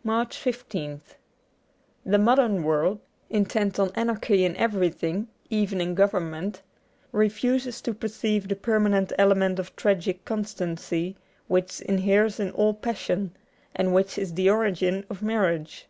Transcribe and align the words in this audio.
MARCH 0.02 0.36
15th 0.36 1.00
THE 2.04 2.18
modern 2.18 2.64
world 2.64 2.98
(intent 3.28 3.78
on 3.78 3.92
anarchy 3.94 4.44
in 4.44 4.56
every 4.56 4.88
thing, 4.90 5.28
even 5.48 5.80
in 5.80 5.94
Government) 5.94 6.60
refuses 7.12 7.80
to 7.82 7.94
perceive 7.94 8.48
the 8.48 8.56
permanent 8.56 9.12
element 9.16 9.60
of 9.60 9.76
tragic 9.76 10.24
constancy 10.24 11.14
which 11.46 11.80
inheres 11.82 12.40
in 12.40 12.50
all 12.50 12.74
passion, 12.74 13.30
and 13.72 13.94
which 13.94 14.18
is 14.18 14.34
the 14.34 14.50
origin 14.50 15.06
of 15.08 15.22
marriage. 15.22 15.86